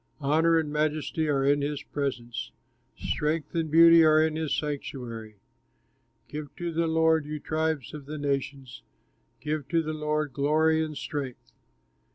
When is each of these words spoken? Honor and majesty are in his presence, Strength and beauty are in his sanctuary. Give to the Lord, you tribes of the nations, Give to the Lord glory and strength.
Honor 0.19 0.57
and 0.57 0.73
majesty 0.73 1.27
are 1.29 1.45
in 1.45 1.61
his 1.61 1.83
presence, 1.83 2.51
Strength 2.97 3.53
and 3.53 3.69
beauty 3.69 4.03
are 4.03 4.19
in 4.19 4.35
his 4.35 4.51
sanctuary. 4.57 5.35
Give 6.27 6.49
to 6.55 6.73
the 6.73 6.87
Lord, 6.87 7.27
you 7.27 7.37
tribes 7.39 7.93
of 7.93 8.07
the 8.07 8.17
nations, 8.17 8.81
Give 9.41 9.67
to 9.67 9.83
the 9.83 9.93
Lord 9.93 10.33
glory 10.33 10.83
and 10.83 10.97
strength. 10.97 11.51